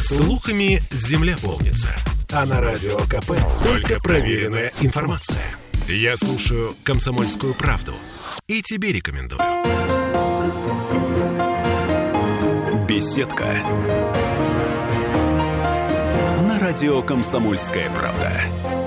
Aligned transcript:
Слухами 0.00 0.80
земля 0.90 1.36
полнится. 1.42 1.92
А 2.30 2.46
на 2.46 2.60
радио 2.60 2.96
КП 3.08 3.32
только 3.64 4.00
проверенная 4.00 4.72
информация. 4.80 5.42
Я 5.88 6.16
слушаю 6.16 6.76
«Комсомольскую 6.84 7.52
правду» 7.54 7.94
и 8.46 8.62
тебе 8.62 8.92
рекомендую. 8.92 9.40
Беседка. 12.86 13.44
На 16.46 16.60
радио 16.60 17.02
«Комсомольская 17.02 17.90
правда». 17.90 18.77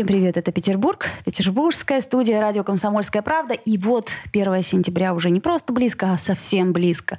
Всем 0.00 0.06
привет, 0.06 0.38
это 0.38 0.50
Петербург, 0.50 1.08
петербургская 1.26 2.00
студия 2.00 2.40
радио 2.40 2.64
«Комсомольская 2.64 3.20
правда». 3.20 3.52
И 3.52 3.76
вот 3.76 4.08
1 4.32 4.62
сентября 4.62 5.12
уже 5.12 5.28
не 5.28 5.40
просто 5.40 5.74
близко, 5.74 6.14
а 6.14 6.16
совсем 6.16 6.72
близко. 6.72 7.18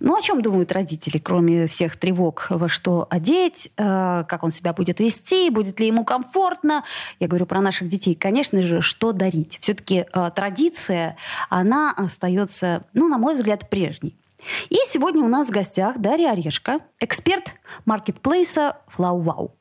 Ну, 0.00 0.14
о 0.14 0.20
чем 0.20 0.42
думают 0.42 0.70
родители, 0.70 1.16
кроме 1.16 1.66
всех 1.66 1.96
тревог, 1.96 2.48
во 2.50 2.68
что 2.68 3.06
одеть, 3.08 3.70
э, 3.78 4.24
как 4.28 4.42
он 4.42 4.50
себя 4.50 4.74
будет 4.74 5.00
вести, 5.00 5.48
будет 5.48 5.80
ли 5.80 5.86
ему 5.86 6.04
комфортно. 6.04 6.84
Я 7.20 7.26
говорю 7.26 7.46
про 7.46 7.62
наших 7.62 7.88
детей. 7.88 8.14
Конечно 8.14 8.60
же, 8.60 8.82
что 8.82 9.12
дарить. 9.12 9.58
Все-таки 9.62 10.04
э, 10.12 10.30
традиция, 10.36 11.16
она 11.48 11.94
остается, 11.96 12.84
ну, 12.92 13.08
на 13.08 13.16
мой 13.16 13.32
взгляд, 13.32 13.70
прежней. 13.70 14.14
И 14.68 14.76
сегодня 14.84 15.24
у 15.24 15.28
нас 15.28 15.48
в 15.48 15.52
гостях 15.52 15.96
Дарья 15.96 16.32
Орешко, 16.32 16.80
эксперт 17.00 17.54
маркетплейса 17.86 18.76
FlowWow. 18.94 19.52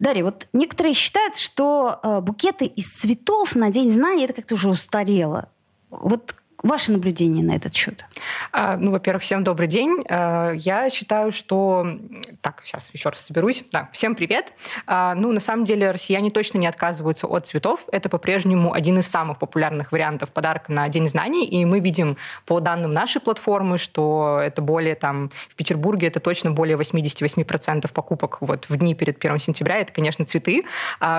Дарья, 0.00 0.24
вот 0.24 0.48
некоторые 0.54 0.94
считают, 0.94 1.36
что 1.36 2.00
э, 2.02 2.20
букеты 2.22 2.64
из 2.64 2.88
цветов 2.88 3.54
на 3.54 3.70
День 3.70 3.90
знаний 3.90 4.24
это 4.24 4.32
как-то 4.32 4.54
уже 4.54 4.70
устарело. 4.70 5.50
Вот 5.90 6.34
Ваше 6.62 6.92
наблюдение 6.92 7.44
на 7.44 7.56
этот 7.56 7.74
счет? 7.74 8.04
А, 8.52 8.76
ну, 8.76 8.90
во-первых, 8.90 9.22
всем 9.22 9.44
добрый 9.44 9.66
день. 9.66 10.04
А, 10.08 10.52
я 10.52 10.90
считаю, 10.90 11.32
что... 11.32 11.86
Так, 12.42 12.62
сейчас 12.64 12.90
еще 12.92 13.08
раз 13.08 13.20
соберусь. 13.20 13.64
Да, 13.72 13.88
всем 13.92 14.14
привет. 14.14 14.52
А, 14.86 15.14
ну, 15.14 15.32
на 15.32 15.40
самом 15.40 15.64
деле, 15.64 15.90
россияне 15.90 16.30
точно 16.30 16.58
не 16.58 16.66
отказываются 16.66 17.26
от 17.26 17.46
цветов. 17.46 17.80
Это 17.92 18.08
по-прежнему 18.08 18.74
один 18.74 18.98
из 18.98 19.06
самых 19.06 19.38
популярных 19.38 19.92
вариантов 19.92 20.30
подарка 20.30 20.70
на 20.72 20.88
День 20.88 21.08
знаний. 21.08 21.46
И 21.46 21.64
мы 21.64 21.80
видим 21.80 22.18
по 22.44 22.60
данным 22.60 22.92
нашей 22.92 23.20
платформы, 23.20 23.78
что 23.78 24.40
это 24.42 24.60
более 24.60 24.96
там... 24.96 25.30
В 25.48 25.54
Петербурге 25.54 26.08
это 26.08 26.20
точно 26.20 26.50
более 26.50 26.76
88% 26.76 27.90
покупок 27.92 28.38
вот 28.42 28.66
в 28.68 28.76
дни 28.76 28.94
перед 28.94 29.24
1 29.24 29.38
сентября. 29.38 29.78
Это, 29.78 29.92
конечно, 29.92 30.26
цветы. 30.26 30.62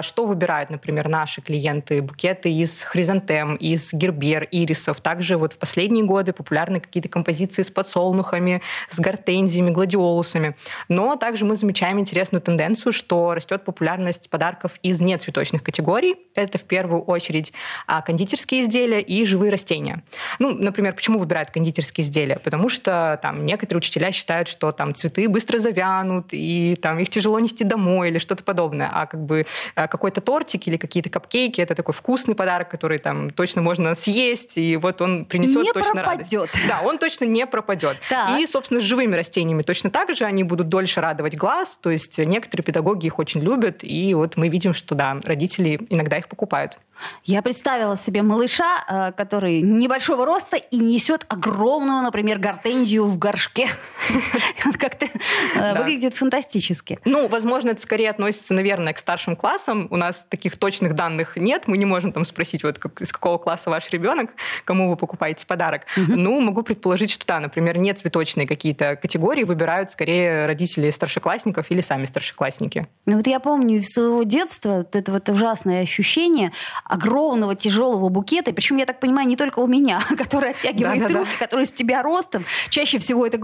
Что 0.02 0.26
выбирают, 0.26 0.70
например, 0.70 1.08
наши 1.08 1.42
клиенты? 1.42 2.02
Букеты 2.02 2.52
из 2.52 2.84
хризантем, 2.84 3.56
из 3.56 3.92
гербер, 3.92 4.48
ирисов. 4.52 5.02
Также 5.02 5.31
также 5.32 5.38
вот 5.38 5.54
в 5.54 5.58
последние 5.58 6.04
годы 6.04 6.34
популярны 6.34 6.80
какие-то 6.80 7.08
композиции 7.08 7.62
с 7.62 7.72
подсолнухами, 7.72 8.62
с 8.90 9.00
гортензиями, 9.00 9.72
гладиолусами. 9.72 10.56
Но 10.90 11.16
также 11.16 11.46
мы 11.46 11.56
замечаем 11.56 12.00
интересную 12.00 12.42
тенденцию, 12.42 12.92
что 12.92 13.34
растет 13.34 13.64
популярность 13.64 14.30
подарков 14.30 14.74
из 14.84 15.00
нецветочных 15.00 15.64
категорий. 15.64 16.16
Это 16.36 16.58
в 16.58 16.64
первую 16.64 17.02
очередь 17.04 17.54
а, 17.88 18.02
кондитерские 18.02 18.62
изделия 18.62 19.00
и 19.00 19.26
живые 19.26 19.52
растения. 19.52 20.04
Ну, 20.40 20.54
например, 20.54 20.94
почему 20.94 21.20
выбирают 21.20 21.52
кондитерские 21.52 22.04
изделия? 22.04 22.40
Потому 22.44 22.70
что 22.70 23.18
там 23.22 23.46
некоторые 23.46 23.78
учителя 23.78 24.12
считают, 24.12 24.50
что 24.50 24.72
там 24.72 24.94
цветы 24.94 25.30
быстро 25.30 25.60
завянут, 25.60 26.28
и 26.32 26.76
там 26.82 27.00
их 27.00 27.10
тяжело 27.10 27.40
нести 27.40 27.64
домой 27.64 28.10
или 28.10 28.18
что-то 28.18 28.44
подобное. 28.44 28.90
А 28.92 29.06
как 29.06 29.24
бы 29.24 29.46
а, 29.76 29.88
какой-то 29.88 30.20
тортик 30.20 30.68
или 30.68 30.78
какие-то 30.78 31.10
капкейки— 31.10 31.62
это 31.64 31.76
такой 31.76 31.94
вкусный 31.94 32.36
подарок, 32.36 32.70
который 32.70 32.98
там 32.98 33.30
точно 33.30 33.62
можно 33.62 33.96
съесть, 33.96 34.58
и 34.58 34.78
вот 34.78 35.02
он 35.02 35.21
принесет 35.26 35.64
не 35.64 35.72
точно 35.72 35.92
пропадет. 35.92 36.32
радость. 36.32 36.68
Да, 36.68 36.82
он 36.84 36.98
точно 36.98 37.26
не 37.26 37.46
пропадет. 37.46 37.98
Так. 38.10 38.40
И, 38.40 38.46
собственно, 38.46 38.80
с 38.80 38.84
живыми 38.84 39.16
растениями 39.16 39.62
точно 39.64 39.90
так 39.90 40.16
же 40.16 40.26
они 40.26 40.44
будут 40.44 40.70
дольше 40.70 41.02
радовать 41.02 41.36
глаз. 41.36 41.80
То 41.82 41.90
есть 41.90 42.18
некоторые 42.18 42.64
педагоги 42.64 43.08
их 43.08 43.20
очень 43.20 43.42
любят, 43.42 43.84
и 43.84 44.14
вот 44.14 44.38
мы 44.38 44.50
видим, 44.50 44.74
что 44.74 44.96
да, 44.96 45.18
родители 45.24 45.80
иногда 45.90 46.18
их 46.18 46.28
покупают. 46.28 46.78
Я 47.24 47.42
представила 47.42 47.98
себе 47.98 48.22
малыша, 48.22 48.86
э, 48.88 49.12
который 49.14 49.62
небольшого 49.62 50.26
роста 50.26 50.58
и 50.58 50.78
несет 50.78 51.26
огромную, 51.28 52.02
например, 52.02 52.40
гортензию 52.40 53.06
в 53.06 53.18
горшке. 53.18 53.68
Как-то 54.80 55.08
э, 55.56 55.78
выглядит 55.78 56.16
фантастически. 56.16 57.00
Ну, 57.06 57.28
возможно, 57.28 57.72
это 57.72 57.82
скорее 57.82 58.10
относится, 58.10 58.54
наверное, 58.54 58.94
к 58.94 59.00
старшим 59.00 59.36
классам. 59.36 59.88
У 59.90 59.98
нас 59.98 60.26
таких 60.30 60.58
точных 60.58 60.94
данных 60.96 61.36
нет. 61.36 61.64
Мы 61.68 61.78
не 61.78 61.86
можем 61.86 62.12
там 62.12 62.26
спросить, 62.26 62.64
вот 62.64 62.80
из 63.00 63.12
какого 63.12 63.38
класса 63.38 63.70
ваш 63.70 63.90
ребенок, 63.92 64.32
кому 64.66 64.90
вы 64.90 64.96
покупаете 64.96 65.46
подарок. 65.46 65.84
Ну, 65.96 66.40
могу 66.40 66.64
предположить, 66.64 67.12
что 67.12 67.26
да, 67.26 67.40
например, 67.40 67.78
нет 67.78 68.00
цветочные 68.00 68.48
какие-то 68.48 68.96
категории, 68.96 69.44
выбирают 69.44 69.92
скорее 69.92 70.46
родители 70.46 70.90
старшеклассников 70.92 71.72
или 71.72 71.82
сами 71.82 72.06
старшеклассники. 72.06 72.88
Ну, 73.06 73.18
вот 73.18 73.28
я 73.28 73.40
помню 73.40 73.78
из 73.78 73.90
своего 73.90 74.24
детства 74.24 74.86
это 74.92 75.12
вот 75.12 75.30
ужасное 75.30 75.82
ощущение 75.82 76.52
огромного 76.86 77.56
тяжелого 77.56 78.10
букета. 78.10 78.54
Причем, 78.54 78.78
я 78.78 78.86
так 78.86 79.00
понимаю, 79.00 79.28
не 79.28 79.36
только 79.36 79.60
у 79.60 79.68
меня, 79.68 80.02
который 80.18 80.52
оттягивает 80.52 81.12
руки, 81.12 81.32
который 81.40 81.66
с 81.66 81.72
тебя 81.72 82.04
ростом. 82.04 82.46
Чаще 82.70 83.00
всего 83.00 83.26
это 83.26 83.38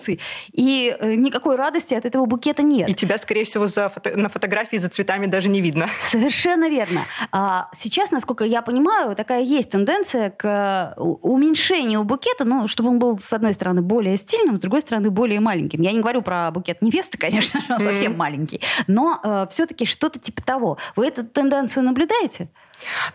гладиолусы. 0.00 0.18
И 0.52 0.96
э, 0.98 1.14
никакой 1.14 1.56
радости 1.56 1.94
от 1.94 2.04
этого 2.04 2.26
букета 2.26 2.62
нет. 2.62 2.88
И 2.88 2.94
тебя, 2.94 3.18
скорее 3.18 3.44
всего, 3.44 3.66
за 3.66 3.88
фото- 3.88 4.16
на 4.16 4.28
фотографии 4.28 4.76
за 4.78 4.88
цветами 4.88 5.26
даже 5.26 5.48
не 5.48 5.60
видно. 5.60 5.88
Совершенно 5.98 6.68
верно. 6.68 7.02
А 7.32 7.68
сейчас, 7.74 8.10
насколько 8.10 8.44
я 8.44 8.62
понимаю, 8.62 9.14
такая 9.16 9.42
есть 9.42 9.70
тенденция 9.70 10.30
к 10.30 10.94
у- 10.96 11.18
уменьшению 11.34 12.04
букета, 12.04 12.44
ну, 12.44 12.68
чтобы 12.68 12.90
он 12.90 12.98
был, 12.98 13.18
с 13.18 13.32
одной 13.32 13.54
стороны, 13.54 13.82
более 13.82 14.16
стильным, 14.16 14.56
с 14.56 14.60
другой 14.60 14.80
стороны, 14.80 15.10
более 15.10 15.40
маленьким. 15.40 15.82
Я 15.82 15.92
не 15.92 16.00
говорю 16.00 16.22
про 16.22 16.50
букет 16.50 16.82
невесты, 16.82 17.18
конечно, 17.30 17.60
он 17.68 17.80
совсем 17.80 18.16
маленький, 18.16 18.60
но 18.86 19.46
все-таки 19.50 19.84
что-то 19.84 20.18
типа 20.18 20.42
того. 20.42 20.78
Вы 20.96 21.08
эту 21.08 21.24
тенденцию 21.24 21.84
наблюдаете? 21.84 22.48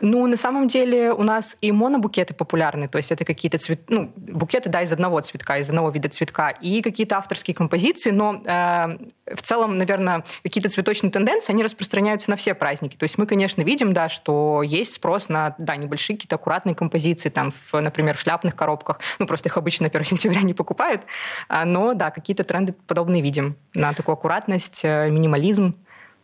Ну, 0.02 0.28
на 0.28 0.38
самом 0.38 0.68
деле 0.68 1.12
у 1.14 1.24
нас 1.24 1.58
и 1.62 1.72
монобукеты 1.72 2.34
популярны, 2.34 2.88
то 2.88 2.98
есть 2.98 3.12
это 3.12 3.26
какие-то 3.26 3.58
цвет... 3.58 3.82
ну, 3.90 4.12
букеты, 4.16 4.70
да, 4.70 4.82
из 4.82 4.92
одного 4.92 5.20
цветка, 5.22 5.58
из 5.58 5.70
одного 5.70 5.90
вида 5.90 6.10
цветка, 6.10 6.50
и 6.50 6.82
какие-то 6.82 7.18
авторские 7.18 7.56
композиции, 7.56 8.12
но 8.12 8.42
э, 8.46 8.98
в 9.36 9.42
целом, 9.42 9.78
наверное, 9.78 10.24
какие-то 10.44 10.70
цветочные 10.70 11.12
тенденции, 11.12 11.54
они 11.54 11.64
распространяются 11.64 12.30
на 12.30 12.36
все 12.36 12.54
праздники. 12.54 12.96
То 12.96 13.04
есть 13.04 13.18
мы, 13.18 13.26
конечно, 13.26 13.62
видим, 13.62 13.94
да, 13.94 14.10
что 14.10 14.62
есть 14.64 14.94
спрос 14.94 15.30
на, 15.30 15.56
да, 15.58 15.76
небольшие 15.76 16.16
какие-то 16.16 16.36
аккуратные 16.36 16.76
композиции, 16.76 17.30
там, 17.30 17.52
в, 17.72 17.80
например, 17.80 18.18
в 18.18 18.22
шляпных 18.22 18.56
коробках, 18.56 19.00
ну, 19.20 19.28
просто 19.28 19.50
их 19.50 19.58
обычно 19.58 19.86
на 19.86 19.88
1 19.90 20.06
сентября 20.06 20.42
не 20.42 20.54
покупают, 20.54 21.02
А, 21.48 21.66
но, 21.66 21.94
да, 21.94 22.12
какие-то 22.12 22.44
тренды 22.44 22.74
подобные 22.88 23.22
видим 23.22 23.56
на 23.74 23.94
такую 23.94 24.14
аккуратность, 24.14 24.82
э, 24.84 25.10
минимализм. 25.10 25.76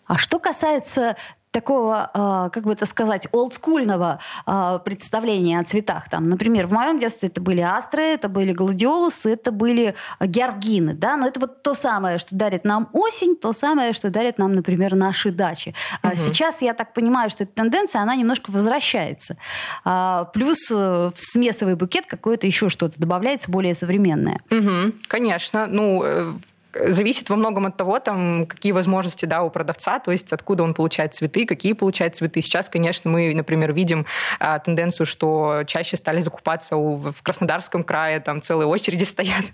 А 0.07 0.17
что 0.17 0.39
касается 0.39 1.15
такого, 1.51 2.09
э, 2.13 2.49
как 2.51 2.63
бы 2.63 2.73
это 2.73 2.85
сказать, 2.85 3.27
олдскульного 3.31 4.19
э, 4.47 4.79
представления 4.83 5.59
о 5.59 5.63
цветах. 5.63 6.09
Там, 6.09 6.29
например, 6.29 6.67
в 6.67 6.71
моем 6.71 6.97
детстве 6.97 7.29
это 7.29 7.41
были 7.41 7.61
астры, 7.61 8.03
это 8.03 8.29
были 8.29 8.53
гладиолусы, 8.53 9.33
это 9.33 9.51
были 9.51 9.95
георгины. 10.19 10.93
Да? 10.93 11.17
Но 11.17 11.27
это 11.27 11.39
вот 11.39 11.61
то 11.61 11.73
самое, 11.73 12.17
что 12.17 12.35
дарит 12.35 12.65
нам 12.65 12.89
осень, 12.93 13.35
то 13.35 13.53
самое, 13.53 13.93
что 13.93 14.09
дарит 14.09 14.37
нам, 14.37 14.55
например, 14.55 14.95
наши 14.95 15.31
дачи. 15.31 15.75
А 16.01 16.15
Сейчас 16.15 16.61
я 16.61 16.73
так 16.73 16.93
понимаю, 16.93 17.29
что 17.29 17.43
эта 17.43 17.53
тенденция, 17.53 18.01
она 18.01 18.15
немножко 18.15 18.51
возвращается. 18.51 19.37
А, 19.83 20.25
Плюс 20.25 20.71
э, 20.71 20.75
в 20.75 21.13
смесовый 21.15 21.75
букет 21.75 22.05
какое-то 22.05 22.47
еще 22.47 22.69
что-то 22.69 22.99
добавляется 22.99 23.51
более 23.51 23.75
современное. 23.75 24.39
Мгм, 24.49 24.93
конечно. 25.07 25.67
Ну, 25.67 26.01
э, 26.03 26.33
зависит 26.73 27.29
во 27.29 27.35
многом 27.35 27.65
от 27.65 27.77
того, 27.77 27.99
там, 27.99 28.45
какие 28.45 28.71
возможности 28.71 29.25
да, 29.25 29.43
у 29.43 29.49
продавца, 29.49 29.99
то 29.99 30.11
есть 30.11 30.31
откуда 30.33 30.63
он 30.63 30.73
получает 30.73 31.15
цветы, 31.15 31.45
какие 31.45 31.73
получает 31.73 32.15
цветы. 32.15 32.41
Сейчас, 32.41 32.69
конечно, 32.69 33.09
мы, 33.09 33.33
например, 33.33 33.73
видим 33.73 34.05
а, 34.39 34.59
тенденцию, 34.59 35.05
что 35.05 35.63
чаще 35.67 35.97
стали 35.97 36.21
закупаться 36.21 36.75
у, 36.75 36.97
в 36.97 37.21
Краснодарском 37.21 37.83
крае, 37.83 38.19
там 38.19 38.41
целые 38.41 38.67
очереди 38.67 39.03
стоят 39.11 39.45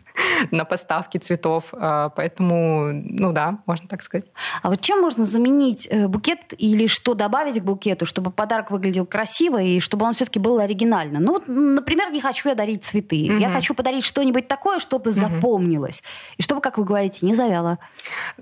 на 0.51 0.65
поставки 0.65 1.17
цветов, 1.17 1.73
А, 1.73 2.09
поэтому, 2.09 2.91
ну 2.93 3.31
да, 3.31 3.59
можно 3.65 3.87
так 3.87 4.01
сказать. 4.01 4.25
А 4.61 4.69
вот 4.69 4.81
чем 4.81 5.01
можно 5.01 5.25
заменить 5.25 5.87
э, 5.89 6.07
букет 6.07 6.53
или 6.57 6.87
что 6.87 7.13
добавить 7.13 7.59
к 7.59 7.63
букету, 7.63 8.05
чтобы 8.05 8.31
подарок 8.31 8.71
выглядел 8.71 9.05
красиво 9.05 9.61
и 9.61 9.79
чтобы 9.79 10.05
он 10.05 10.13
все-таки 10.13 10.39
был 10.39 10.59
оригинально? 10.59 11.19
Ну, 11.19 11.33
вот, 11.33 11.47
например, 11.47 12.11
не 12.11 12.21
хочу 12.21 12.49
я 12.49 12.55
дарить 12.55 12.83
цветы. 12.83 13.15
Я 13.15 13.49
хочу 13.49 13.73
подарить 13.73 14.03
что-нибудь 14.03 14.47
такое, 14.47 14.79
чтобы 14.79 15.11
запомнилось. 15.11 16.03
И 16.37 16.41
чтобы, 16.41 16.61
как 16.61 16.77
вы 16.77 16.83
говорите, 16.83 17.06
не 17.21 17.33
завяло. 17.33 17.77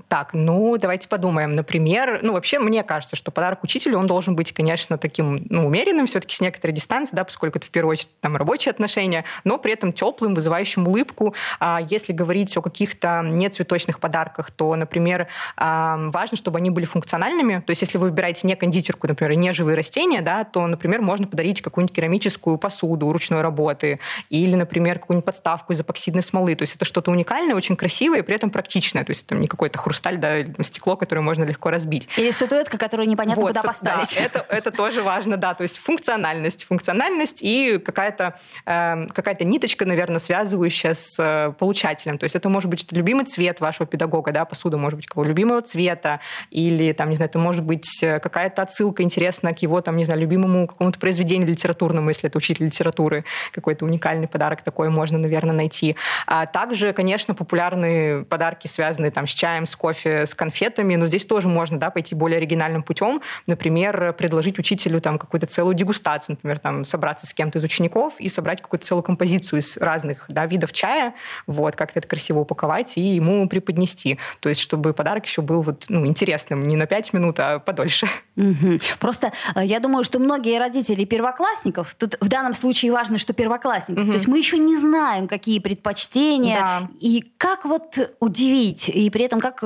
Так, 0.07 0.33
ну, 0.33 0.77
давайте 0.77 1.07
подумаем. 1.07 1.55
Например, 1.55 2.19
ну, 2.21 2.33
вообще, 2.33 2.59
мне 2.59 2.83
кажется, 2.83 3.15
что 3.15 3.31
подарок 3.31 3.63
учителю, 3.63 3.97
он 3.97 4.07
должен 4.07 4.35
быть, 4.35 4.51
конечно, 4.53 4.97
таким, 4.97 5.45
ну, 5.49 5.65
умеренным 5.65 6.05
все-таки 6.07 6.35
с 6.35 6.41
некоторой 6.41 6.73
дистанцией, 6.73 7.15
да, 7.17 7.23
поскольку 7.23 7.57
это 7.57 7.67
в 7.67 7.71
первую 7.71 7.93
очередь 7.93 8.09
там 8.21 8.35
рабочие 8.35 8.71
отношения, 8.71 9.25
но 9.43 9.57
при 9.57 9.73
этом 9.73 9.93
теплым, 9.93 10.35
вызывающим 10.35 10.87
улыбку. 10.87 11.33
А 11.59 11.79
если 11.81 12.13
говорить 12.13 12.55
о 12.57 12.61
каких-то 12.61 13.21
нецветочных 13.23 13.99
подарках, 13.99 14.51
то, 14.51 14.75
например, 14.75 15.27
важно, 15.57 16.37
чтобы 16.37 16.59
они 16.59 16.69
были 16.69 16.85
функциональными. 16.85 17.63
То 17.65 17.71
есть 17.71 17.81
если 17.81 17.97
вы 17.97 18.09
выбираете 18.09 18.47
не 18.47 18.55
кондитерку, 18.55 19.07
например, 19.07 19.35
не 19.37 19.51
живые 19.53 19.75
растения, 19.75 20.21
да, 20.21 20.43
то, 20.43 20.65
например, 20.67 21.01
можно 21.01 21.27
подарить 21.27 21.61
какую-нибудь 21.61 21.95
керамическую 21.95 22.57
посуду 22.57 23.11
ручной 23.11 23.41
работы 23.41 23.99
или, 24.29 24.55
например, 24.55 24.99
какую-нибудь 24.99 25.25
подставку 25.25 25.73
из 25.73 25.81
эпоксидной 25.81 26.23
смолы. 26.23 26.55
То 26.55 26.63
есть 26.63 26.75
это 26.75 26.85
что-то 26.85 27.11
уникальное, 27.11 27.55
очень 27.55 27.75
красивое 27.75 28.19
и 28.19 28.21
при 28.21 28.35
этом 28.35 28.49
практичное. 28.55 29.03
То 29.03 29.09
есть 29.11 29.25
это 29.25 29.35
не 29.35 29.49
какой-то 29.49 29.77
хрусталь, 29.77 30.15
да, 30.15 30.37
стекло, 30.63 30.95
которое 30.95 31.19
можно 31.19 31.43
легко 31.43 31.71
разбить. 31.71 32.07
Или 32.15 32.31
статуэтка, 32.31 32.77
которую 32.77 33.09
непонятно 33.09 33.41
вот, 33.41 33.49
куда 33.49 33.61
поставить. 33.61 34.15
Да, 34.15 34.21
это, 34.21 34.45
это 34.47 34.71
тоже 34.71 35.03
важно, 35.03 35.35
да. 35.35 35.53
То 35.55 35.63
есть 35.63 35.77
функциональность, 35.77 36.63
функциональность 36.63 37.39
и 37.41 37.79
какая-то 37.79 38.39
э, 38.65 39.07
какая 39.13 39.35
ниточка, 39.41 39.85
наверное, 39.85 40.19
связывающая 40.19 40.93
с 40.93 41.17
э, 41.19 41.51
получателем. 41.59 42.17
То 42.17 42.23
есть 42.23 42.37
это 42.37 42.47
может 42.47 42.69
быть 42.69 42.89
любимый 42.93 43.25
цвет 43.25 43.59
вашего 43.59 43.85
педагога, 43.85 44.31
да, 44.31 44.45
посуда 44.45 44.77
может 44.77 44.95
быть 44.95 45.05
какого 45.05 45.25
любимого 45.25 45.61
цвета, 45.61 46.21
или 46.49 46.93
там, 46.93 47.09
не 47.09 47.15
знаю, 47.15 47.29
это 47.29 47.39
может 47.39 47.65
быть 47.65 48.01
э, 48.01 48.19
какая-то 48.19 48.61
отсылка 48.61 49.03
интересная 49.03 49.53
к 49.53 49.61
его, 49.61 49.81
там, 49.81 49.97
не 49.97 50.05
знаю, 50.05 50.21
любимому 50.21 50.65
какому-то 50.67 50.97
произведению 50.97 51.49
литературному, 51.49 52.07
если 52.07 52.29
это 52.29 52.37
учитель 52.37 52.67
литературы, 52.67 53.25
какой-то 53.51 53.83
уникальный 53.83 54.29
подарок 54.29 54.61
такой 54.61 54.89
можно, 54.89 55.17
наверное, 55.17 55.55
найти. 55.55 55.97
А 56.25 56.45
также, 56.45 56.93
конечно, 56.93 57.33
популярные 57.33 58.23
подарки, 58.23 58.44
связанные 58.67 59.11
там 59.11 59.27
с 59.27 59.31
чаем, 59.31 59.67
с 59.67 59.75
кофе, 59.75 60.25
с 60.25 60.33
конфетами, 60.33 60.95
но 60.95 61.07
здесь 61.07 61.25
тоже 61.25 61.47
можно, 61.47 61.79
да, 61.79 61.89
пойти 61.89 62.15
более 62.15 62.37
оригинальным 62.37 62.83
путем, 62.83 63.21
например, 63.47 64.13
предложить 64.13 64.59
учителю 64.59 65.01
там 65.01 65.17
какую-то 65.17 65.47
целую 65.47 65.75
дегустацию, 65.75 66.35
например, 66.35 66.59
там 66.59 66.83
собраться 66.83 67.25
с 67.25 67.33
кем-то 67.33 67.59
из 67.59 67.63
учеников 67.63 68.13
и 68.19 68.29
собрать 68.29 68.61
какую-то 68.61 68.85
целую 68.85 69.03
композицию 69.03 69.59
из 69.59 69.77
разных 69.77 70.25
да, 70.27 70.45
видов 70.45 70.73
чая, 70.73 71.13
вот, 71.47 71.75
как-то 71.75 71.99
это 71.99 72.07
красиво 72.07 72.39
упаковать 72.39 72.97
и 72.97 73.01
ему 73.01 73.47
преподнести. 73.47 74.19
То 74.39 74.49
есть, 74.49 74.61
чтобы 74.61 74.93
подарок 74.93 75.25
еще 75.25 75.41
был 75.41 75.61
вот, 75.61 75.85
ну, 75.89 76.05
интересным, 76.05 76.67
не 76.67 76.75
на 76.75 76.85
пять 76.85 77.13
минут, 77.13 77.39
а 77.39 77.59
подольше. 77.59 78.07
Угу. 78.37 78.77
Просто 78.99 79.31
э, 79.55 79.65
я 79.65 79.79
думаю, 79.79 80.03
что 80.03 80.19
многие 80.19 80.59
родители 80.59 81.05
первоклассников, 81.05 81.95
тут 81.97 82.17
в 82.19 82.27
данном 82.27 82.53
случае 82.53 82.91
важно, 82.91 83.17
что 83.17 83.33
первоклассников, 83.33 84.03
угу. 84.03 84.11
то 84.11 84.15
есть 84.15 84.27
мы 84.27 84.37
еще 84.37 84.57
не 84.57 84.77
знаем, 84.77 85.27
какие 85.27 85.59
предпочтения 85.59 86.59
да. 86.59 86.89
и 86.99 87.23
как 87.37 87.65
вот 87.65 87.97
удивить, 88.19 88.89
и 88.89 89.09
при 89.09 89.25
этом 89.25 89.39
как, 89.39 89.63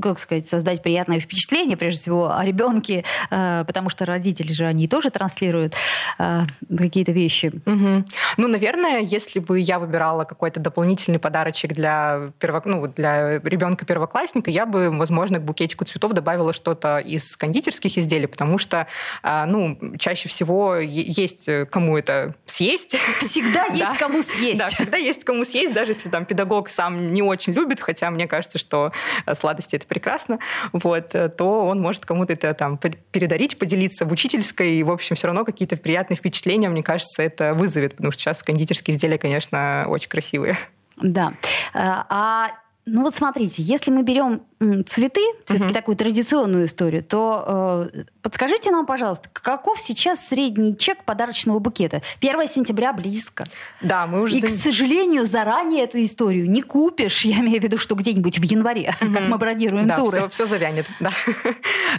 как 0.00 0.18
сказать, 0.18 0.46
создать 0.46 0.82
приятное 0.82 1.18
впечатление, 1.18 1.76
прежде 1.76 2.00
всего, 2.00 2.32
о 2.36 2.44
ребенке, 2.44 3.04
э, 3.30 3.64
потому 3.66 3.88
что 3.88 4.04
родители 4.04 4.52
же, 4.52 4.64
они 4.64 4.86
тоже 4.86 5.10
транслируют 5.10 5.74
э, 6.18 6.42
какие-то 6.76 7.12
вещи. 7.12 7.52
Угу. 7.66 8.04
Ну, 8.36 8.48
наверное, 8.48 9.00
если 9.00 9.40
бы 9.40 9.58
я 9.58 9.78
выбирала 9.78 10.24
какой-то 10.24 10.60
дополнительный 10.60 11.18
подарочек 11.18 11.72
для, 11.72 12.30
перво... 12.38 12.62
ну, 12.64 12.86
для 12.86 13.40
ребенка-первоклассника, 13.40 14.50
я 14.50 14.66
бы, 14.66 14.90
возможно, 14.90 15.38
к 15.38 15.42
букетику 15.42 15.84
цветов 15.84 16.12
добавила 16.12 16.52
что-то 16.52 16.98
из 16.98 17.36
кондитерских 17.36 17.98
изделий, 17.98 18.03
потому 18.26 18.58
что, 18.58 18.86
а, 19.22 19.46
ну, 19.46 19.78
чаще 19.98 20.28
всего 20.28 20.76
есть 20.76 21.48
э, 21.48 21.66
кому 21.66 21.96
это 21.98 22.34
съесть. 22.46 22.96
Всегда 23.18 23.64
есть 23.72 23.96
кому 23.98 24.22
съесть. 24.22 24.58
Да, 24.58 24.68
всегда 24.68 24.96
есть 24.96 25.24
кому 25.24 25.44
съесть, 25.44 25.72
даже 25.72 25.92
если 25.92 26.08
там 26.08 26.24
педагог 26.24 26.70
сам 26.70 27.12
не 27.12 27.22
очень 27.22 27.52
любит, 27.52 27.80
хотя 27.80 28.10
мне 28.10 28.26
кажется, 28.26 28.58
что 28.58 28.92
э, 29.26 29.34
сладости 29.34 29.76
это 29.76 29.86
прекрасно, 29.86 30.38
вот, 30.72 31.14
э, 31.14 31.28
то 31.28 31.66
он 31.66 31.80
может 31.80 32.04
кому-то 32.04 32.32
это 32.32 32.54
там 32.54 32.78
передарить, 32.78 33.58
поделиться 33.58 34.04
в 34.04 34.12
учительской, 34.12 34.76
и, 34.76 34.82
в 34.82 34.90
общем, 34.90 35.16
все 35.16 35.26
равно 35.28 35.44
какие-то 35.44 35.76
приятные 35.76 36.16
впечатления, 36.16 36.68
мне 36.68 36.82
кажется, 36.82 37.22
это 37.22 37.54
вызовет, 37.54 37.96
потому 37.96 38.12
что 38.12 38.22
сейчас 38.22 38.42
кондитерские 38.42 38.96
изделия, 38.96 39.18
конечно, 39.18 39.86
очень 39.88 40.08
красивые. 40.08 40.56
Да. 40.96 41.32
А 41.74 42.50
ну 42.86 43.02
вот 43.02 43.16
смотрите, 43.16 43.62
если 43.62 43.90
мы 43.90 44.02
берем 44.02 44.42
цветы, 44.86 45.20
все-таки 45.44 45.66
угу. 45.66 45.74
такую 45.74 45.96
традиционную 45.96 46.66
историю, 46.66 47.02
то 47.02 47.88
э, 47.94 48.04
подскажите 48.22 48.70
нам, 48.70 48.86
пожалуйста, 48.86 49.28
каков 49.32 49.78
сейчас 49.78 50.26
средний 50.26 50.76
чек 50.76 51.04
подарочного 51.04 51.58
букета? 51.58 52.02
1 52.20 52.48
сентября 52.48 52.92
близко. 52.92 53.44
Да, 53.80 54.06
мы 54.06 54.22
уже... 54.22 54.36
И, 54.36 54.40
к 54.40 54.48
сожалению, 54.48 55.26
заранее 55.26 55.84
эту 55.84 56.02
историю 56.02 56.48
не 56.50 56.62
купишь. 56.62 57.24
Я 57.24 57.40
имею 57.40 57.60
в 57.60 57.64
виду, 57.64 57.78
что 57.78 57.94
где-нибудь 57.94 58.38
в 58.38 58.42
январе, 58.42 58.94
угу. 59.00 59.12
как 59.14 59.28
мы 59.28 59.38
бронируем 59.38 59.86
да, 59.86 59.96
туры. 59.96 60.18
Все, 60.18 60.28
все 60.28 60.46
завянет, 60.46 60.86
да. 61.00 61.10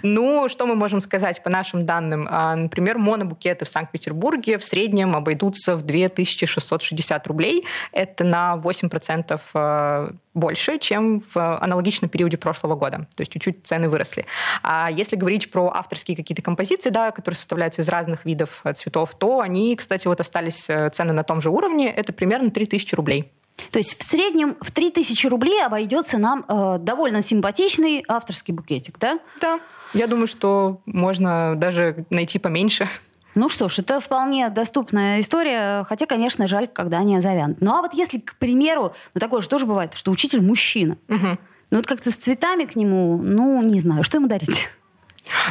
ну, 0.04 0.48
что 0.50 0.66
мы 0.66 0.76
можем 0.76 1.02
сказать 1.02 1.44
по 1.44 1.50
нашим 1.50 1.86
данным? 1.86 2.28
А, 2.30 2.56
например, 2.56 2.98
монобукеты 2.98 3.66
в 3.66 3.70
Санкт-Петербурге 3.70 4.58
в 4.58 4.64
среднем 4.64 5.16
обойдутся 5.16 5.76
в 5.76 5.84
2660 5.84 7.28
рублей. 7.28 7.66
Это 7.92 8.24
на 8.24 8.60
8% 8.62 9.40
э, 9.54 10.10
больше, 10.34 10.78
чем 10.80 11.24
в 11.34 11.58
аналогичном 11.58 12.10
периоде 12.10 12.38
прошлого 12.38 12.55
года. 12.64 13.08
То 13.16 13.22
есть 13.22 13.32
чуть-чуть 13.32 13.66
цены 13.66 13.90
выросли. 13.90 14.26
А 14.64 14.90
если 14.92 15.16
говорить 15.16 15.52
про 15.52 15.72
авторские 15.74 16.18
какие-то 16.18 16.42
композиции, 16.42 16.90
да, 16.90 17.12
которые 17.12 17.38
составляются 17.38 17.82
из 17.82 17.90
разных 17.90 18.26
видов 18.26 18.62
э, 18.64 18.74
цветов, 18.74 19.16
то 19.18 19.40
они, 19.40 19.76
кстати, 19.76 20.08
вот 20.08 20.20
остались 20.20 20.70
э, 20.70 20.90
цены 20.90 21.14
на 21.14 21.24
том 21.24 21.42
же 21.42 21.50
уровне. 21.50 21.92
Это 21.92 22.14
примерно 22.14 22.52
3000 22.52 22.96
рублей. 22.96 23.32
То 23.72 23.80
есть 23.80 23.98
в 24.00 24.04
среднем 24.04 24.58
в 24.62 24.72
3000 24.72 25.28
рублей 25.28 25.64
обойдется 25.64 26.18
нам 26.18 26.46
э, 26.48 26.78
довольно 26.80 27.22
симпатичный 27.22 28.04
авторский 28.08 28.54
букетик, 28.54 29.00
да? 29.00 29.20
Да. 29.40 29.60
Я 29.94 30.08
думаю, 30.08 30.28
что 30.28 30.82
можно 30.86 31.56
даже 31.56 32.06
найти 32.10 32.38
поменьше. 32.38 32.90
Ну 33.36 33.50
что 33.50 33.68
ж, 33.68 33.80
это 33.80 34.00
вполне 34.00 34.50
доступная 34.50 35.20
история, 35.20 35.84
хотя, 35.84 36.06
конечно, 36.06 36.48
жаль, 36.48 36.68
когда 36.68 37.00
они 37.00 37.20
завянут. 37.20 37.62
Ну 37.62 37.76
а 37.76 37.82
вот 37.82 37.94
если, 37.94 38.20
к 38.20 38.36
примеру, 38.36 38.94
ну 39.14 39.20
такое 39.20 39.42
же 39.42 39.50
тоже 39.50 39.66
бывает, 39.66 39.94
что 39.94 40.12
учитель 40.12 40.42
мужчина, 40.42 40.98
угу. 41.10 41.38
Ну 41.72 41.78
вот 41.78 41.88
как-то 41.88 42.12
с 42.12 42.16
цветами 42.16 42.66
к 42.66 42.76
нему, 42.76 43.18
ну 43.18 43.62
не 43.62 43.80
знаю, 43.80 44.04
что 44.04 44.18
ему 44.18 44.28
дарить? 44.28 44.70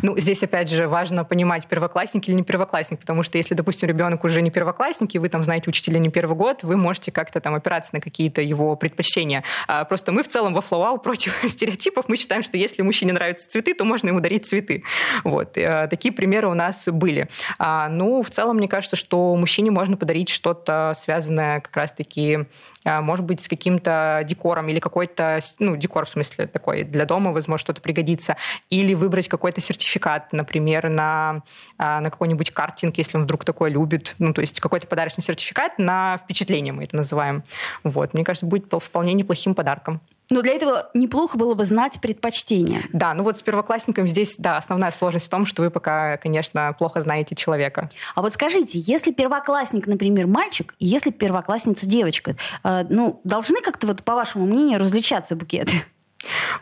Ну, 0.02 0.18
здесь, 0.18 0.42
опять 0.42 0.68
же, 0.68 0.88
важно 0.88 1.24
понимать, 1.24 1.66
первоклассник 1.66 2.28
или 2.28 2.36
не 2.36 2.42
первоклассник, 2.42 3.00
потому 3.00 3.22
что 3.22 3.38
если, 3.38 3.54
допустим, 3.54 3.88
ребенок 3.88 4.24
уже 4.24 4.42
не 4.42 4.50
первоклассник, 4.50 5.14
и 5.14 5.18
вы 5.18 5.28
там 5.28 5.44
знаете 5.44 5.68
учителя 5.68 5.98
не 5.98 6.10
первый 6.10 6.36
год, 6.36 6.62
вы 6.62 6.76
можете 6.76 7.12
как-то 7.12 7.40
там 7.40 7.54
опираться 7.54 7.94
на 7.94 8.00
какие-то 8.00 8.42
его 8.42 8.76
предпочтения. 8.76 9.44
А 9.66 9.84
просто 9.84 10.12
мы 10.12 10.22
в 10.22 10.28
целом 10.28 10.54
во 10.54 10.60
флоу 10.60 10.98
против 10.98 11.36
стереотипов. 11.48 12.08
Мы 12.08 12.16
считаем, 12.16 12.42
что 12.42 12.56
если 12.56 12.82
мужчине 12.82 13.12
нравятся 13.12 13.48
цветы, 13.48 13.74
то 13.74 13.84
можно 13.84 14.08
ему 14.08 14.20
дарить 14.20 14.46
цветы. 14.46 14.84
Вот. 15.22 15.56
А, 15.58 15.86
такие 15.88 16.12
примеры 16.12 16.48
у 16.48 16.54
нас 16.54 16.88
были. 16.88 17.28
А, 17.58 17.88
ну, 17.88 18.22
в 18.22 18.30
целом, 18.30 18.56
мне 18.56 18.68
кажется, 18.68 18.96
что 18.96 19.34
мужчине 19.36 19.70
можно 19.70 19.96
подарить 19.96 20.28
что-то 20.28 20.92
связанное 20.96 21.60
как 21.60 21.76
раз-таки 21.76 22.46
может 22.84 23.24
быть, 23.24 23.40
с 23.40 23.48
каким-то 23.48 24.22
декором 24.24 24.68
или 24.68 24.78
какой-то, 24.78 25.40
ну, 25.58 25.76
декор 25.76 26.06
в 26.06 26.08
смысле 26.08 26.46
такой 26.46 26.84
для 26.84 27.04
дома, 27.04 27.32
возможно, 27.32 27.58
что-то 27.58 27.80
пригодится, 27.80 28.36
или 28.70 28.94
выбрать 28.94 29.28
какой-то 29.28 29.60
сертификат, 29.60 30.32
например, 30.32 30.88
на, 30.88 31.42
а, 31.78 32.00
на 32.00 32.10
какой-нибудь 32.10 32.50
картинг, 32.50 32.98
если 32.98 33.16
он 33.16 33.24
вдруг 33.24 33.44
такое 33.44 33.70
любит, 33.70 34.14
ну, 34.18 34.32
то 34.32 34.40
есть 34.40 34.60
какой-то 34.60 34.86
подарочный 34.86 35.24
сертификат 35.24 35.78
на 35.78 36.18
впечатление 36.24 36.72
мы 36.72 36.84
это 36.84 36.96
называем. 36.96 37.42
Вот, 37.82 38.14
мне 38.14 38.24
кажется, 38.24 38.46
будет 38.46 38.72
вполне 38.82 39.14
неплохим 39.14 39.54
подарком. 39.54 40.00
Но 40.30 40.42
для 40.42 40.52
этого 40.52 40.90
неплохо 40.94 41.36
было 41.36 41.54
бы 41.54 41.64
знать 41.64 42.00
предпочтения. 42.00 42.82
Да, 42.92 43.12
ну 43.14 43.24
вот 43.24 43.38
с 43.38 43.42
первоклассником 43.42 44.08
здесь, 44.08 44.36
да, 44.38 44.56
основная 44.56 44.90
сложность 44.90 45.26
в 45.26 45.28
том, 45.28 45.44
что 45.44 45.62
вы 45.62 45.70
пока, 45.70 46.16
конечно, 46.16 46.74
плохо 46.78 47.00
знаете 47.00 47.34
человека. 47.34 47.90
А 48.14 48.22
вот 48.22 48.32
скажите, 48.32 48.78
если 48.78 49.12
первоклассник, 49.12 49.86
например, 49.86 50.26
мальчик, 50.26 50.74
и 50.78 50.86
если 50.86 51.10
первоклассница 51.10 51.86
девочка, 51.86 52.36
э, 52.62 52.84
ну, 52.88 53.20
должны 53.24 53.60
как-то, 53.60 53.86
вот, 53.86 54.02
по 54.02 54.14
вашему 54.14 54.46
мнению, 54.46 54.80
различаться 54.80 55.36
букеты? 55.36 55.72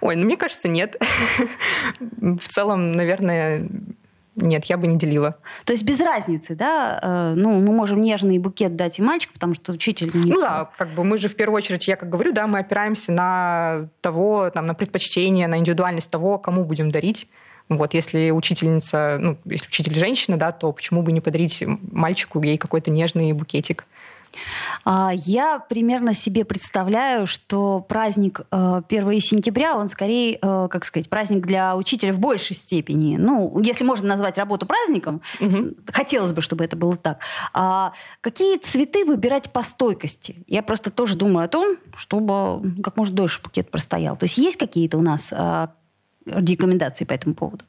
Ой, 0.01 0.17
ну 0.17 0.25
мне 0.25 0.37
кажется, 0.37 0.69
нет. 0.69 1.01
В 2.01 2.49
целом, 2.49 2.93
наверное, 2.93 3.69
нет, 4.35 4.65
я 4.67 4.77
бы 4.79 4.87
не 4.87 4.97
делила. 4.97 5.37
То 5.65 5.73
есть 5.73 5.85
без 5.85 6.01
разницы, 6.01 6.55
да? 6.55 6.99
Э, 7.03 7.35
ну, 7.37 7.61
мы 7.61 7.73
можем 7.73 8.01
нежный 8.01 8.39
букет 8.39 8.77
дать 8.77 8.99
и 8.99 9.03
мальчику, 9.03 9.35
потому 9.35 9.55
что 9.55 9.73
учитель 9.73 10.11
не... 10.15 10.33
Ну 10.33 10.41
да, 10.41 10.71
как 10.77 10.91
бы 10.91 11.05
мы 11.05 11.19
же 11.19 11.29
в 11.29 11.37
первую 11.37 11.59
очередь, 11.59 11.87
я 11.87 11.97
как 11.97 12.09
говорю, 12.09 12.33
да, 12.33 12.47
мы 12.47 12.61
опираемся 12.61 13.13
на 13.13 13.89
того, 14.01 14.51
там, 14.51 14.67
на 14.67 14.75
предпочтение, 14.75 15.49
на 15.49 15.59
индивидуальность 15.59 16.11
того, 16.11 16.39
кому 16.39 16.65
будем 16.65 16.91
дарить. 16.91 17.29
Вот, 17.69 17.95
если 17.95 18.31
учительница, 18.31 19.19
ну, 19.21 19.37
если 19.45 19.67
учитель 19.67 19.95
женщина, 19.95 20.37
да, 20.37 20.53
то 20.53 20.73
почему 20.73 21.03
бы 21.03 21.13
не 21.13 21.21
подарить 21.21 21.63
мальчику 21.67 22.43
ей 22.43 22.59
какой-то 22.59 22.91
нежный 22.91 23.33
букетик? 23.33 23.87
А, 24.85 25.11
я 25.15 25.59
примерно 25.59 26.15
себе 26.15 26.45
представляю, 26.45 27.27
что 27.27 27.81
праздник 27.81 28.41
1 28.51 28.85
э, 28.91 29.21
сентября, 29.21 29.77
он 29.77 29.89
скорее, 29.89 30.39
э, 30.41 30.69
как 30.71 30.85
сказать, 30.85 31.09
праздник 31.09 31.47
для 31.47 31.77
учителя 31.77 32.13
в 32.13 32.19
большей 32.19 32.57
степени. 32.57 33.17
Ну, 33.17 33.59
если 33.61 33.85
можно 33.85 34.09
назвать 34.09 34.39
работу 34.39 34.67
праздником, 34.67 35.23
угу. 35.41 35.75
хотелось 35.87 36.33
бы, 36.33 36.43
чтобы 36.43 36.65
это 36.65 36.77
было 36.77 36.97
так. 36.97 37.21
А 37.53 37.93
какие 38.21 38.59
цветы 38.59 39.05
выбирать 39.05 39.51
по 39.53 39.63
стойкости? 39.63 40.45
Я 40.47 40.63
просто 40.63 40.91
тоже 40.91 41.17
думаю 41.17 41.45
о 41.45 41.49
том, 41.49 41.77
чтобы 41.97 42.83
как 42.83 42.97
можно 42.97 43.15
дольше 43.15 43.41
букет 43.43 43.71
простоял. 43.71 44.17
То 44.17 44.25
есть 44.25 44.39
есть 44.39 44.57
какие-то 44.57 44.99
у 44.99 45.03
нас 45.03 45.33
э, 45.33 45.69
рекомендации 46.27 47.05
по 47.05 47.13
этому 47.13 47.35
поводу? 47.35 47.65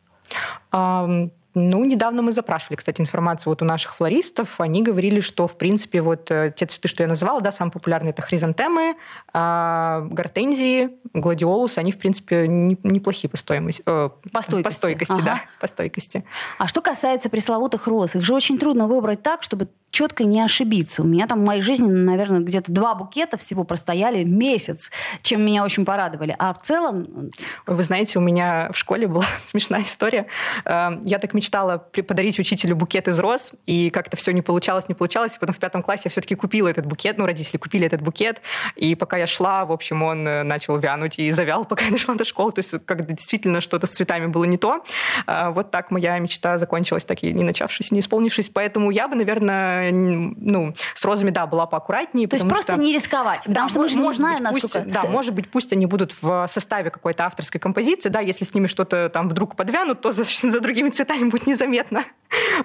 Ну, 1.55 1.85
недавно 1.85 2.21
мы 2.21 2.31
запрашивали, 2.31 2.77
кстати, 2.77 2.99
информацию 2.99 3.51
вот 3.51 3.61
у 3.61 3.65
наших 3.65 3.95
флористов. 3.95 4.59
Они 4.59 4.81
говорили, 4.81 5.19
что, 5.19 5.47
в 5.47 5.55
принципе, 5.55 6.01
вот 6.01 6.31
э, 6.31 6.51
те 6.55 6.65
цветы, 6.65 6.87
что 6.87 7.03
я 7.03 7.09
называла, 7.09 7.41
да, 7.41 7.51
самые 7.51 7.71
популярные 7.71 8.11
это 8.11 8.23
хризантемы, 8.23 8.95
а 9.33 10.01
гортензии, 10.09 10.89
гладиолусы, 11.13 11.77
они, 11.77 11.91
в 11.91 11.99
принципе, 11.99 12.47
неплохие 12.47 13.29
по 13.29 13.37
стоимости. 13.37 13.83
Э, 13.85 14.09
по 14.31 14.41
стойкости. 14.41 14.63
По 14.63 14.71
стойкости, 14.71 15.13
ага. 15.13 15.23
да, 15.23 15.41
по 15.59 15.67
стойкости. 15.67 16.25
А 16.57 16.67
что 16.67 16.81
касается 16.81 17.29
пресловутых 17.29 17.85
роз, 17.85 18.15
их 18.15 18.23
же 18.23 18.33
очень 18.33 18.57
трудно 18.57 18.87
выбрать 18.87 19.21
так, 19.21 19.43
чтобы 19.43 19.67
четко 19.93 20.23
не 20.23 20.41
ошибиться. 20.41 21.03
У 21.03 21.05
меня 21.05 21.27
там 21.27 21.41
в 21.41 21.45
моей 21.45 21.61
жизни, 21.61 21.87
наверное, 21.87 22.39
где-то 22.39 22.71
два 22.71 22.95
букета 22.95 23.37
всего 23.37 23.63
простояли 23.63 24.23
месяц, 24.23 24.91
чем 25.21 25.45
меня 25.45 25.63
очень 25.63 25.85
порадовали. 25.85 26.35
А 26.39 26.51
в 26.53 26.61
целом... 26.63 27.31
Вы 27.67 27.83
знаете, 27.83 28.17
у 28.17 28.21
меня 28.21 28.71
в 28.73 28.77
школе 28.77 29.07
была 29.07 29.23
смешная 29.45 29.83
история. 29.83 30.25
Эм, 30.65 31.05
я 31.05 31.19
так 31.19 31.35
мечтала 31.35 31.77
подарить 31.77 32.39
учителю 32.39 32.75
букет 32.75 33.07
из 33.07 33.19
роз, 33.19 33.51
и 33.67 33.91
как-то 33.91 34.17
все 34.17 34.31
не 34.33 34.41
получалось, 34.41 34.89
не 34.89 34.95
получалось. 34.95 35.35
И 35.35 35.39
потом 35.39 35.53
в 35.53 35.59
пятом 35.59 35.83
классе 35.83 36.03
я 36.05 36.11
все-таки 36.11 36.33
купила 36.33 36.67
этот 36.67 36.87
букет, 36.87 37.19
ну, 37.19 37.27
родители 37.27 37.57
купили 37.57 37.85
этот 37.85 38.01
букет, 38.01 38.41
и 38.75 38.95
пока 38.95 39.17
я 39.17 39.27
шла, 39.27 39.63
в 39.63 39.71
общем, 39.71 40.01
он 40.01 40.27
э, 40.27 40.41
начал 40.41 40.79
вянуть 40.79 41.19
и 41.19 41.29
завял, 41.29 41.65
пока 41.69 41.85
я 41.85 41.91
дошла 41.91 42.15
до 42.15 42.25
школы. 42.25 42.51
То 42.51 42.59
есть, 42.59 42.73
когда 42.85 43.13
действительно 43.13 43.61
что-то 43.61 43.85
с 43.85 43.91
цветами 43.91 44.25
было 44.25 44.45
не 44.45 44.57
то. 44.57 44.83
Э, 45.27 45.49
вот 45.49 45.69
так 45.69 45.91
моя 45.91 46.17
мечта 46.17 46.57
закончилась, 46.57 47.05
так 47.05 47.21
и 47.21 47.31
не 47.31 47.43
начавшись, 47.43 47.91
не 47.91 47.99
исполнившись. 47.99 48.49
Поэтому 48.49 48.89
я 48.89 49.07
бы, 49.07 49.15
наверное, 49.15 49.82
ну, 49.91 50.73
с 50.93 51.05
розами, 51.05 51.29
да, 51.29 51.45
была 51.45 51.65
поаккуратнее. 51.65 52.27
То 52.27 52.35
есть 52.35 52.47
просто 52.47 52.73
что, 52.73 52.81
не 52.81 52.93
рисковать, 52.93 53.43
потому 53.45 53.67
да, 53.67 53.69
что 53.69 53.79
мы 53.79 53.89
же 53.89 53.97
не 53.97 54.13
знаем, 54.13 54.43
быть, 54.43 54.63
насколько... 54.63 54.79
Пусть, 54.81 55.01
да, 55.01 55.09
может 55.09 55.33
быть, 55.33 55.49
пусть 55.49 55.73
они 55.73 55.85
будут 55.85 56.15
в 56.21 56.47
составе 56.47 56.89
какой-то 56.89 57.25
авторской 57.25 57.59
композиции, 57.59 58.09
да, 58.09 58.19
если 58.19 58.45
с 58.45 58.53
ними 58.53 58.67
что-то 58.67 59.09
там 59.09 59.29
вдруг 59.29 59.55
подвянут, 59.55 60.01
то 60.01 60.11
за, 60.11 60.23
за 60.49 60.59
другими 60.59 60.89
цветами 60.89 61.29
будет 61.29 61.47
незаметно. 61.47 62.03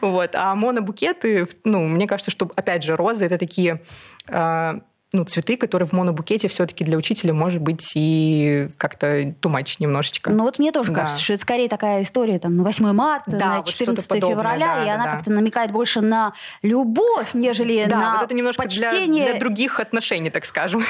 Вот. 0.00 0.34
А 0.34 0.54
монобукеты, 0.54 1.46
ну, 1.64 1.80
мне 1.80 2.06
кажется, 2.06 2.30
что, 2.30 2.50
опять 2.56 2.82
же, 2.82 2.96
розы— 2.96 3.24
это 3.26 3.38
такие 3.38 3.82
а, 4.28 4.80
ну, 5.14 5.24
цветы, 5.24 5.56
которые 5.56 5.88
в 5.88 5.92
монобукете 5.92 6.48
все-таки 6.48 6.84
для 6.84 6.98
учителя 6.98 7.32
может 7.32 7.62
быть 7.62 7.92
и 7.94 8.68
как-то 8.76 9.34
тумач 9.40 9.78
немножечко. 9.78 10.30
Ну 10.30 10.44
вот 10.44 10.58
мне 10.58 10.70
тоже 10.70 10.92
да. 10.92 11.00
кажется, 11.00 11.22
что 11.22 11.32
это 11.32 11.42
скорее 11.42 11.68
такая 11.70 12.02
история 12.02 12.38
там 12.38 12.56
на 12.56 12.62
8 12.62 12.92
марта, 12.92 13.30
да, 13.30 13.56
на 13.58 13.62
14 13.62 14.06
вот 14.10 14.18
февраля, 14.18 14.74
да, 14.76 14.82
и 14.82 14.86
да, 14.86 14.94
она 14.94 15.04
да. 15.04 15.10
как-то 15.12 15.32
намекает 15.32 15.72
больше 15.72 16.02
на 16.02 16.34
любовь, 16.62 17.30
нежели 17.32 17.86
да, 17.88 17.98
на 17.98 18.14
вот 18.16 18.24
это 18.24 18.34
немножко 18.34 18.62
почтение. 18.62 19.24
Для, 19.24 19.32
для 19.32 19.40
других 19.40 19.80
отношений, 19.80 20.28
так 20.28 20.44
скажем. 20.44 20.84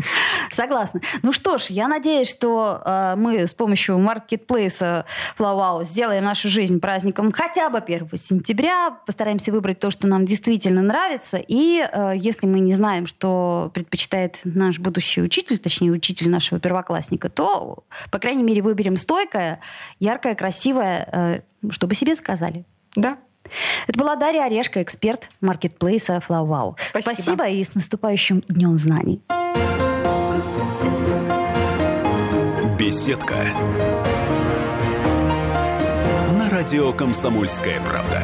Согласна. 0.52 1.00
Ну 1.22 1.32
что 1.32 1.58
ж, 1.58 1.66
я 1.70 1.88
надеюсь, 1.88 2.30
что 2.30 2.80
э, 2.84 3.14
мы 3.16 3.48
с 3.48 3.54
помощью 3.54 3.98
маркетплейса 3.98 5.04
Flowwow 5.36 5.84
сделаем 5.84 6.22
нашу 6.22 6.48
жизнь 6.48 6.78
праздником 6.78 7.32
хотя 7.32 7.70
бы 7.70 7.78
1 7.78 8.08
сентября, 8.14 8.98
постараемся 9.04 9.50
выбрать 9.50 9.80
то, 9.80 9.90
что 9.90 10.06
нам 10.06 10.26
действительно 10.26 10.80
нравится, 10.80 11.38
и 11.38 11.84
э, 11.84 12.12
если 12.14 12.46
мы 12.46 12.60
не 12.60 12.72
знаем, 12.72 13.08
что 13.08 13.63
предпочитает 13.68 14.40
наш 14.44 14.78
будущий 14.78 15.22
учитель, 15.22 15.58
точнее, 15.58 15.90
учитель 15.90 16.28
нашего 16.28 16.60
первоклассника, 16.60 17.28
то, 17.28 17.84
по 18.10 18.18
крайней 18.18 18.42
мере, 18.42 18.62
выберем 18.62 18.96
стойкое, 18.96 19.60
яркое, 20.00 20.34
красивое, 20.34 21.08
э, 21.12 21.70
чтобы 21.70 21.94
себе 21.94 22.14
заказали. 22.14 22.64
Да. 22.96 23.18
Это 23.86 23.98
была 23.98 24.16
Дарья 24.16 24.44
Орешка, 24.44 24.82
эксперт 24.82 25.28
маркетплейса 25.40 26.22
FlowWow. 26.26 26.76
Спасибо. 26.90 27.14
Спасибо 27.14 27.48
и 27.48 27.62
с 27.62 27.74
наступающим 27.74 28.42
Днем 28.48 28.78
Знаний. 28.78 29.22
Беседка. 32.78 33.36
На 36.38 36.50
радио 36.50 36.92
«Комсомольская 36.92 37.80
правда». 37.80 38.22